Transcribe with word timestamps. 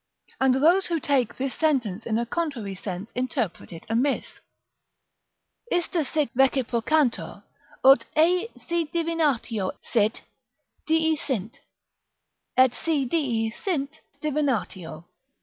25] 0.39 0.41
And 0.55 0.63
those 0.65 0.87
who 0.87 0.99
take 0.99 1.35
this 1.35 1.53
sentence 1.53 2.07
in 2.07 2.17
a 2.17 2.25
contrary 2.25 2.73
sense 2.73 3.11
interpret 3.13 3.71
it 3.71 3.83
amiss: 3.87 4.39
"Ista 5.71 6.03
sic 6.05 6.33
reciprocantur, 6.33 7.43
ut 7.85 8.05
et 8.15 8.49
si 8.65 8.85
divinatio 8.87 9.73
sit, 9.83 10.23
dii 10.87 11.15
sint; 11.19 11.59
et 12.57 12.73
si 12.83 13.05
dii 13.05 13.53
lint, 13.67 13.91
sit 14.13 14.21
divinatio." 14.23 15.05